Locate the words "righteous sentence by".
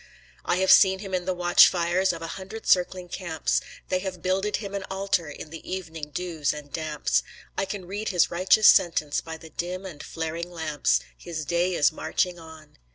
8.31-9.37